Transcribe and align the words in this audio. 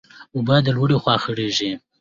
اوبه 0.35 0.55
د 0.65 0.67
لوړي 0.75 0.97
خوا 1.03 1.15
خړېږي. 1.23 1.71